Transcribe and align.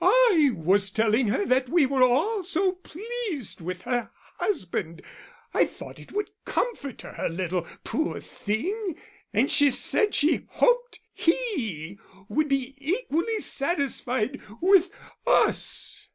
"I 0.03 0.49
was 0.55 0.89
telling 0.89 1.27
her 1.27 1.45
that 1.45 1.69
we 1.69 1.85
were 1.85 2.01
all 2.01 2.43
so 2.43 2.71
pleased 2.71 3.61
with 3.61 3.83
her 3.83 4.09
husband 4.39 5.03
I 5.53 5.65
thought 5.65 5.99
it 5.99 6.11
would 6.11 6.31
comfort 6.43 7.03
her 7.03 7.13
a 7.19 7.29
little, 7.29 7.67
poor 7.83 8.19
thing 8.19 8.95
and 9.31 9.51
she 9.51 9.69
said 9.69 10.15
she 10.15 10.47
hoped 10.53 10.99
he 11.13 11.99
would 12.29 12.49
be 12.49 12.73
equally 12.79 13.37
satisfied 13.41 14.41
with 14.59 14.89
us." 15.27 16.09